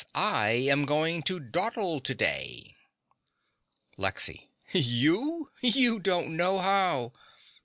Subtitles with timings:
[0.15, 2.75] I am going to dawdle to day.
[3.97, 4.49] LEXY.
[4.71, 5.51] You!
[5.61, 7.13] You don't know how.